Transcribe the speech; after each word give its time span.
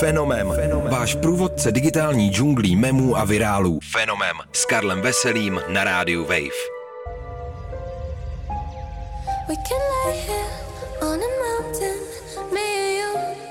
Fenomem. 0.00 0.54
Váš 0.90 1.14
průvodce 1.14 1.72
digitální 1.72 2.30
džunglí 2.30 2.76
memů 2.76 3.16
a 3.16 3.24
virálů. 3.24 3.78
Fenomem 3.92 4.36
s 4.52 4.64
Karlem 4.64 5.00
Veselým 5.00 5.60
na 5.68 5.84
rádiu 5.84 6.22
Wave. 6.22 6.60
We 9.48 9.54
can 9.68 9.80
lay 10.06 10.18
here 10.18 10.50
on 11.00 11.20
a 11.20 11.30
mountain, 11.44 11.98
me 12.52 12.60
and 12.60 13.36
you. 13.36 13.49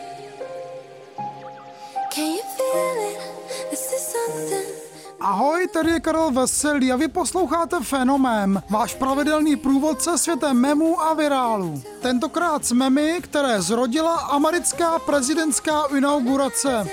Ahoj, 5.21 5.67
tady 5.67 5.91
je 5.91 5.99
Karel 5.99 6.31
Veselý 6.31 6.91
a 6.91 6.95
vy 6.95 7.07
posloucháte 7.07 7.79
Fenomém, 7.83 8.63
váš 8.69 8.95
pravidelný 8.95 9.55
průvodce 9.55 10.17
světem 10.17 10.57
memů 10.57 11.01
a 11.01 11.13
virálů. 11.13 11.83
Tentokrát 12.01 12.65
s 12.65 12.71
memy, 12.71 13.19
které 13.21 13.61
zrodila 13.61 14.15
americká 14.15 14.99
prezidentská 14.99 15.83
inaugurace. 15.97 16.87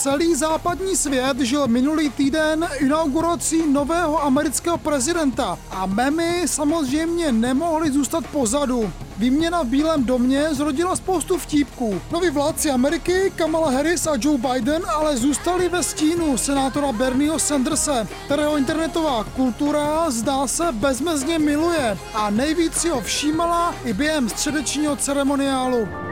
Celý 0.00 0.34
západní 0.34 0.96
svět 0.96 1.40
žil 1.40 1.68
minulý 1.68 2.10
týden 2.10 2.68
inaugurací 2.78 3.66
nového 3.66 4.22
amerického 4.22 4.78
prezidenta 4.78 5.58
a 5.70 5.86
memy 5.86 6.42
samozřejmě 6.46 7.32
nemohly 7.32 7.90
zůstat 7.90 8.26
pozadu. 8.26 8.92
Výměna 9.16 9.62
v 9.62 9.66
Bílém 9.66 10.04
domě 10.04 10.48
zrodila 10.52 10.96
spoustu 10.96 11.38
vtípků. 11.38 12.00
Noví 12.12 12.30
vládci 12.30 12.70
Ameriky, 12.70 13.32
Kamala 13.36 13.70
Harris 13.70 14.06
a 14.06 14.12
Joe 14.20 14.38
Biden 14.38 14.82
ale 14.88 15.16
zůstali 15.16 15.68
ve 15.68 15.82
stínu 15.82 16.38
senátora 16.38 16.92
Bernieho 16.92 17.38
Sandersa, 17.38 18.06
kterého 18.24 18.56
internetová 18.56 19.24
kultura 19.24 20.10
zdá 20.10 20.46
se 20.46 20.72
bezmezně 20.72 21.38
miluje 21.38 21.98
a 22.14 22.30
nejvíc 22.30 22.74
si 22.74 22.88
ho 22.88 23.00
všímala 23.00 23.74
i 23.84 23.92
během 23.92 24.28
středečního 24.28 24.96
ceremoniálu. 24.96 26.09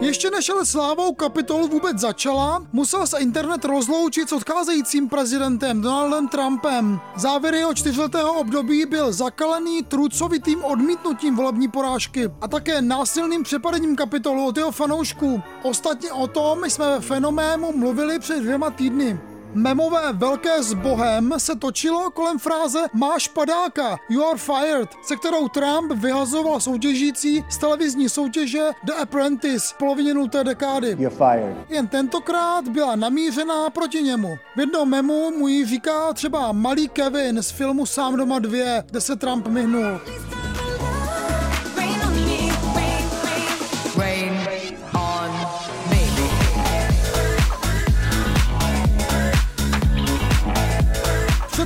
Ještě 0.00 0.30
než 0.30 0.48
ale 0.48 0.66
slávou 0.66 1.14
kapitolu 1.14 1.68
vůbec 1.68 1.98
začala, 1.98 2.66
musel 2.72 3.06
se 3.06 3.18
internet 3.18 3.64
rozloučit 3.64 4.28
s 4.28 4.32
odcházejícím 4.32 5.08
prezidentem 5.08 5.80
Donaldem 5.80 6.28
Trumpem. 6.28 7.00
Závěr 7.16 7.54
jeho 7.54 7.74
čtyřletého 7.74 8.32
období 8.32 8.86
byl 8.86 9.12
zakalený 9.12 9.82
trucovitým 9.82 10.64
odmítnutím 10.64 11.36
volební 11.36 11.68
porážky 11.68 12.30
a 12.40 12.48
také 12.48 12.82
násilným 12.82 13.42
přepadením 13.42 13.96
kapitolu 13.96 14.46
od 14.46 14.56
jeho 14.56 14.70
fanoušků. 14.70 15.42
Ostatně 15.62 16.12
o 16.12 16.26
tom 16.26 16.64
jsme 16.64 16.86
ve 16.90 17.00
fenoménu 17.00 17.72
mluvili 17.72 18.18
před 18.18 18.40
dvěma 18.40 18.70
týdny. 18.70 19.20
Memové 19.56 20.12
velké 20.12 20.62
s 20.62 20.74
bohem 20.74 21.34
se 21.36 21.56
točilo 21.56 22.10
kolem 22.10 22.38
fráze 22.38 22.78
máš 22.92 23.28
padáka, 23.28 23.98
you 24.08 24.24
are 24.24 24.38
fired, 24.38 24.88
se 25.02 25.16
kterou 25.16 25.48
Trump 25.48 25.92
vyhazoval 25.92 26.60
soutěžící 26.60 27.44
z 27.50 27.58
televizní 27.58 28.08
soutěže 28.08 28.70
The 28.84 28.92
Apprentice 28.92 29.74
v 29.74 29.78
polovině 29.78 30.14
nulté 30.14 30.44
dekády. 30.44 30.96
You're 30.98 31.16
fired. 31.16 31.56
Jen 31.68 31.86
tentokrát 31.86 32.68
byla 32.68 32.96
namířená 32.96 33.70
proti 33.70 34.02
němu. 34.02 34.38
V 34.56 34.60
jednom 34.60 34.90
memu 34.90 35.30
mu 35.38 35.48
ji 35.48 35.66
říká 35.66 36.12
třeba 36.12 36.52
malý 36.52 36.88
Kevin 36.88 37.42
z 37.42 37.50
filmu 37.50 37.86
Sám 37.86 38.16
doma 38.16 38.38
2, 38.38 38.82
kde 38.90 39.00
se 39.00 39.16
Trump 39.16 39.46
myhnul. 39.46 40.00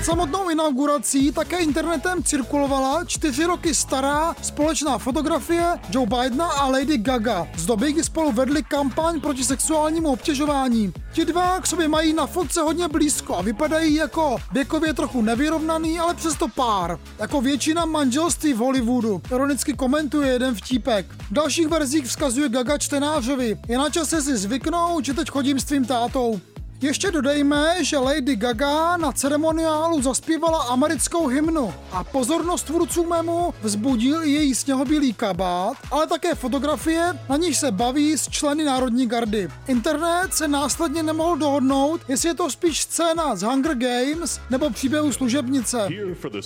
Před 0.01 0.07
samotnou 0.07 0.51
inaugurací 0.51 1.33
také 1.33 1.59
internetem 1.59 2.23
cirkulovala 2.23 3.05
čtyři 3.05 3.45
roky 3.45 3.75
stará 3.75 4.35
společná 4.43 4.99
fotografie 4.99 5.65
Joe 5.91 6.07
Bidena 6.07 6.47
a 6.47 6.67
Lady 6.67 6.99
Gaga 6.99 7.49
z 7.57 7.67
doby, 7.67 7.93
kdy 7.93 8.05
spolu 8.05 8.33
vedli 8.33 8.63
kampaň 8.63 9.21
proti 9.21 9.45
sexuálnímu 9.45 10.09
obtěžování. 10.09 10.93
Ti 11.13 11.25
dva 11.25 11.61
k 11.61 11.67
sobě 11.67 11.89
mají 11.89 12.13
na 12.13 12.27
fotce 12.27 12.61
hodně 12.61 12.89
blízko 12.89 13.37
a 13.37 13.43
vypadají 13.43 13.95
jako 13.95 14.37
věkově 14.53 14.95
trochu 14.95 15.23
nevyrovnaný, 15.23 15.99
ale 15.99 16.15
přesto 16.15 16.49
pár. 16.49 16.99
Jako 17.19 17.41
většina 17.41 17.85
manželství 17.85 18.53
v 18.53 18.57
Hollywoodu. 18.57 19.23
Ironicky 19.35 19.73
komentuje 19.73 20.33
jeden 20.33 20.55
vtípek. 20.55 21.07
V 21.31 21.33
dalších 21.33 21.69
verzích 21.69 22.05
vzkazuje 22.05 22.49
Gaga 22.49 22.79
čtenářovi. 22.79 23.59
Je 23.69 23.79
na 23.79 23.91
čase 23.91 24.23
si 24.23 24.37
zvyknout, 24.37 25.05
že 25.05 25.15
teď 25.15 25.31
chodím 25.31 25.61
s 25.61 25.65
tvým 25.65 25.85
tátou. 25.85 26.41
Ještě 26.83 27.11
dodejme, 27.11 27.85
že 27.85 27.99
Lady 27.99 28.37
Gaga 28.37 28.97
na 28.97 29.13
ceremoniálu 29.13 30.03
zaspívala 30.03 30.63
americkou 30.63 31.27
hymnu 31.27 31.75
a 31.93 32.05
pozornost 32.05 32.63
tvůrců 32.63 33.07
memu 33.07 33.55
vzbudil 33.63 34.25
i 34.25 34.31
její 34.31 34.55
sněhobílý 34.55 35.13
kabát, 35.13 35.77
ale 35.91 36.07
také 36.07 36.35
fotografie, 36.35 37.13
na 37.29 37.37
níž 37.37 37.57
se 37.57 37.71
baví 37.71 38.19
s 38.19 38.29
členy 38.29 38.65
Národní 38.65 39.07
gardy. 39.07 39.49
Internet 39.69 40.35
se 40.35 40.49
následně 40.49 41.03
nemohl 41.03 41.37
dohodnout, 41.37 42.01
jestli 42.09 42.29
je 42.29 42.35
to 42.35 42.51
spíš 42.51 42.81
scéna 42.81 43.37
z 43.37 43.43
Hunger 43.43 43.75
Games 43.75 44.41
nebo 44.51 44.71
příběhu 44.71 45.13
služebnice. 45.13 45.89
Here 45.89 46.15
for 46.15 46.31
the 46.31 46.43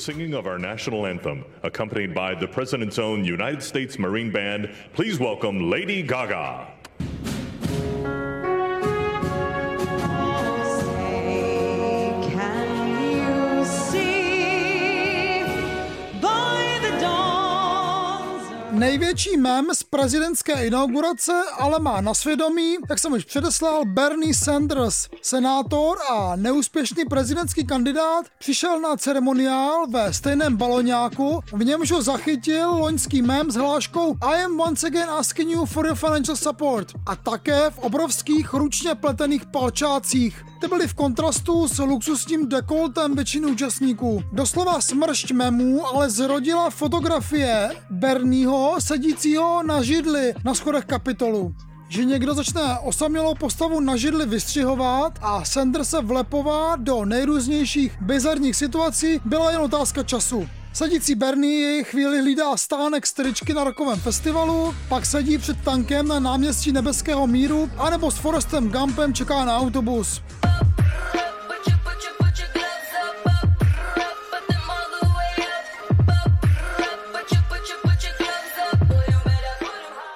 Lady 5.71 6.03
Gaga. 6.03 6.74
Největší 18.85 19.37
mem 19.37 19.67
z 19.73 19.83
prezidentské 19.83 20.67
inaugurace 20.67 21.33
ale 21.59 21.79
má 21.79 22.01
na 22.01 22.15
svědomí, 22.15 22.77
jak 22.91 22.99
jsem 22.99 23.13
už 23.13 23.25
předeslal, 23.25 23.85
Bernie 23.85 24.35
Sanders. 24.35 25.09
Senátor 25.23 25.99
a 26.11 26.37
neúspěšný 26.37 27.05
prezidentský 27.05 27.67
kandidát 27.67 28.27
přišel 28.39 28.81
na 28.81 28.97
ceremoniál 28.97 29.87
ve 29.87 30.13
stejném 30.13 30.57
baloňáku, 30.57 31.41
v 31.53 31.65
němž 31.65 31.91
ho 31.91 32.03
zachytil 32.03 32.71
loňský 32.71 33.23
mem 33.23 33.51
s 33.51 33.55
hláškou 33.55 34.17
I 34.21 34.43
am 34.43 34.61
once 34.61 34.87
again 34.87 35.11
asking 35.11 35.51
you 35.51 35.67
for 35.67 35.87
your 35.87 35.97
financial 35.97 36.37
support 36.37 36.93
a 37.07 37.17
také 37.17 37.71
v 37.71 37.79
obrovských 37.79 38.55
ručně 38.55 38.95
pletených 38.95 39.47
palčácích. 39.47 40.45
Ty 40.61 40.69
byly 40.69 40.89
v 40.89 40.95
kontrastu 40.95 41.69
s 41.69 41.79
luxusním 41.79 42.49
dekoltem 42.49 43.15
většiny 43.15 43.47
účastníků. 43.47 44.23
Doslova 44.33 44.81
smršť 44.81 45.33
memů 45.33 45.87
ale 45.87 46.11
zrodila 46.11 46.71
fotografie 46.71 47.71
Bernieho 47.91 48.74
sedícího 48.81 49.63
na 49.63 49.83
židli 49.83 50.35
na 50.45 50.55
schodech 50.55 50.85
kapitolu 50.85 51.55
že 51.89 52.05
někdo 52.05 52.35
začne 52.35 52.79
osamělou 52.79 53.35
postavu 53.35 53.81
na 53.81 53.97
židli 53.97 54.27
vystřihovat 54.27 55.19
a 55.23 55.45
Sanders 55.45 55.89
se 55.89 56.03
vlepovat 56.03 56.81
do 56.81 57.05
nejrůznějších 57.05 57.97
bizarních 58.01 58.57
situací 58.57 59.21
byla 59.25 59.51
jen 59.51 59.61
otázka 59.61 60.03
času. 60.03 60.49
Sedící 60.73 61.15
Bernie 61.15 61.85
chvíli 61.85 62.21
hlídá 62.21 62.57
stánek 62.57 63.07
stričky 63.07 63.55
na 63.55 63.65
rokovém 63.65 64.01
festivalu, 64.01 64.75
pak 64.89 65.07
sedí 65.07 65.39
před 65.39 65.57
tankem 65.65 66.09
na 66.09 66.21
náměstí 66.21 66.73
Nebeského 66.73 67.27
míru, 67.27 67.71
anebo 67.79 68.11
s 68.11 68.15
Forestem 68.15 68.71
Gumpem 68.71 69.15
čeká 69.15 69.45
na 69.45 69.57
autobus. 69.57 70.23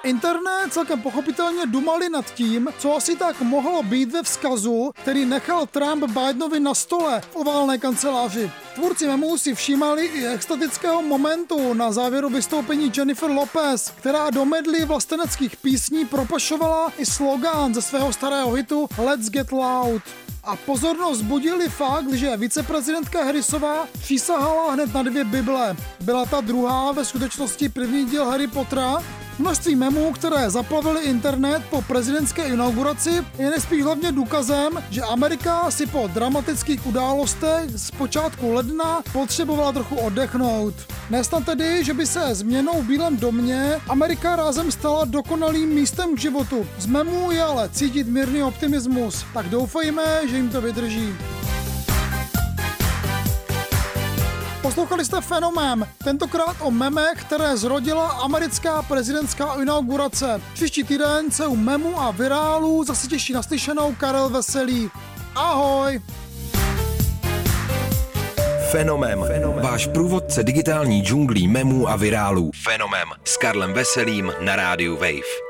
Internet 0.09 0.73
celkem 0.73 1.01
pochopitelně 1.01 1.65
dumali 1.65 2.09
nad 2.09 2.33
tím, 2.33 2.69
co 2.77 2.95
asi 2.95 3.15
tak 3.15 3.41
mohlo 3.41 3.83
být 3.83 4.11
ve 4.11 4.23
vzkazu, 4.23 4.91
který 5.01 5.25
nechal 5.25 5.67
Trump 5.67 6.03
Bidenovi 6.03 6.59
na 6.59 6.73
stole 6.73 7.21
v 7.31 7.35
oválné 7.35 7.77
kanceláři. 7.77 8.51
Tvůrci 8.75 9.07
memů 9.07 9.37
si 9.37 9.55
všímali 9.55 10.05
i 10.05 10.27
extatického 10.27 11.01
momentu 11.01 11.73
na 11.73 11.91
závěru 11.91 12.29
vystoupení 12.29 12.91
Jennifer 12.97 13.29
Lopez, 13.29 13.93
která 13.97 14.29
do 14.29 14.45
medly 14.45 14.85
vlasteneckých 14.85 15.57
písní 15.57 16.05
propašovala 16.05 16.91
i 16.97 17.05
slogán 17.05 17.73
ze 17.73 17.81
svého 17.81 18.13
starého 18.13 18.51
hitu 18.51 18.89
Let's 18.97 19.29
Get 19.29 19.51
Loud. 19.51 20.01
A 20.43 20.55
pozornost 20.55 21.21
budili 21.21 21.69
fakt, 21.69 22.13
že 22.13 22.37
viceprezidentka 22.37 23.23
Harrisová 23.23 23.87
přísahala 23.99 24.71
hned 24.71 24.93
na 24.93 25.03
dvě 25.03 25.23
Bible. 25.23 25.75
Byla 25.99 26.25
ta 26.25 26.41
druhá 26.41 26.91
ve 26.91 27.05
skutečnosti 27.05 27.69
první 27.69 28.05
díl 28.05 28.25
Harry 28.25 28.47
Pottera 28.47 29.03
Množství 29.39 29.75
memů, 29.75 30.11
které 30.11 30.49
zaplavily 30.49 31.01
internet 31.01 31.63
po 31.69 31.81
prezidentské 31.81 32.43
inauguraci, 32.47 33.25
je 33.37 33.49
nejspíš 33.49 33.83
hlavně 33.83 34.11
důkazem, 34.11 34.83
že 34.89 35.01
Amerika 35.01 35.71
si 35.71 35.87
po 35.87 36.09
dramatických 36.13 36.87
událostech 36.87 37.69
z 37.69 37.91
počátku 37.91 38.51
ledna 38.51 39.01
potřebovala 39.13 39.71
trochu 39.71 39.95
oddechnout. 39.95 40.73
Nesnad 41.09 41.45
tedy, 41.45 41.83
že 41.83 41.93
by 41.93 42.05
se 42.05 42.35
změnou 42.35 42.81
v 42.81 42.85
Bílém 42.85 43.17
domě 43.17 43.81
Amerika 43.89 44.35
rázem 44.35 44.71
stala 44.71 45.05
dokonalým 45.05 45.69
místem 45.69 46.15
k 46.15 46.19
životu. 46.19 46.67
Z 46.79 46.85
memů 46.85 47.31
je 47.31 47.43
ale 47.43 47.69
cítit 47.69 48.07
mírný 48.07 48.43
optimismus, 48.43 49.25
tak 49.33 49.49
doufejme, 49.49 50.27
že 50.29 50.35
jim 50.35 50.49
to 50.49 50.61
vydrží. 50.61 51.13
Poslouchali 54.61 55.05
jste 55.05 55.21
Fenomén, 55.21 55.87
tentokrát 56.03 56.55
o 56.59 56.71
memech, 56.71 57.21
které 57.21 57.57
zrodila 57.57 58.07
americká 58.07 58.81
prezidentská 58.81 59.61
inaugurace. 59.61 60.41
Příští 60.53 60.83
týden 60.83 61.31
se 61.31 61.47
u 61.47 61.55
memu 61.55 62.01
a 62.01 62.11
virálů 62.11 62.83
zase 62.83 63.07
těší 63.07 63.33
naslyšenou 63.33 63.95
Karel 63.95 64.29
Veselý. 64.29 64.89
Ahoj! 65.35 66.01
Fenomem. 68.71 69.23
Fenomem. 69.27 69.63
Váš 69.63 69.87
průvodce 69.87 70.43
digitální 70.43 71.01
džunglí 71.01 71.47
memů 71.47 71.89
a 71.89 71.95
virálů. 71.95 72.51
Fenomem. 72.63 73.09
S 73.23 73.37
Karlem 73.37 73.73
Veselým 73.73 74.33
na 74.41 74.55
rádiu 74.55 74.95
Wave. 74.95 75.48